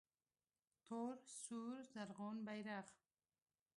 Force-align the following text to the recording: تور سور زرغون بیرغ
تور 0.85 1.15
سور 1.41 1.75
زرغون 1.93 2.37
بیرغ 2.45 2.85